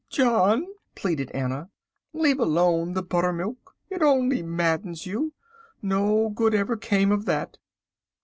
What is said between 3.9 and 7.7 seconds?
It only maddens you. No good ever came of that."